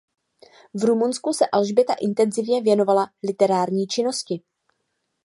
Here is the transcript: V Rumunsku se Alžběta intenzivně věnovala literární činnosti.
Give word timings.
V 0.73 0.83
Rumunsku 0.83 1.33
se 1.33 1.45
Alžběta 1.51 1.93
intenzivně 1.93 2.61
věnovala 2.61 3.07
literární 3.27 3.87
činnosti. 3.87 4.41